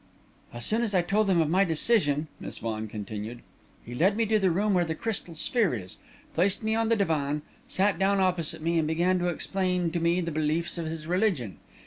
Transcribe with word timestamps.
"As 0.51 0.65
soon 0.65 0.81
as 0.81 0.95
I 0.95 1.03
told 1.03 1.29
him 1.29 1.39
of 1.41 1.47
my 1.47 1.63
decision," 1.63 2.27
Miss 2.39 2.57
Vaughan 2.57 2.87
continued, 2.87 3.43
"he 3.85 3.93
led 3.93 4.17
me 4.17 4.25
to 4.25 4.39
the 4.39 4.49
room 4.49 4.73
where 4.73 4.83
the 4.83 4.95
crystal 4.95 5.35
sphere 5.35 5.75
is, 5.75 5.99
placed 6.33 6.63
me 6.63 6.73
on 6.73 6.89
the 6.89 6.95
divan, 6.95 7.43
sat 7.67 7.99
down 7.99 8.19
opposite 8.19 8.63
me, 8.63 8.79
and 8.79 8.87
began 8.87 9.19
to 9.19 9.27
explain 9.27 9.91
to 9.91 9.99
me 9.99 10.19
the 10.19 10.31
beliefs 10.31 10.79
of 10.79 10.87
his 10.87 11.05
religion. 11.05 11.59